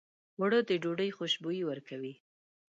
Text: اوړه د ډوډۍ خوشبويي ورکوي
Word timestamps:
اوړه 0.39 0.59
د 0.69 0.71
ډوډۍ 0.81 1.09
خوشبويي 1.17 1.63
ورکوي 1.65 2.13